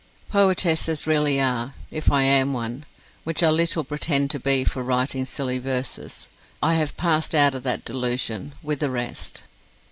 "Poetesses 0.31 1.05
rarely 1.05 1.39
are: 1.39 1.75
if 1.91 2.11
I 2.11 2.23
am 2.23 2.53
one, 2.53 2.85
which 3.23 3.43
I 3.43 3.51
little 3.51 3.83
pretend 3.83 4.31
to 4.31 4.39
be 4.39 4.63
for 4.63 4.81
writing 4.81 5.25
silly 5.27 5.59
verses. 5.59 6.27
I 6.59 6.73
have 6.73 6.97
passed 6.97 7.35
out 7.35 7.53
of 7.53 7.61
that 7.61 7.85
delusion, 7.85 8.53
with 8.63 8.79
the 8.79 8.89
rest." 8.89 9.43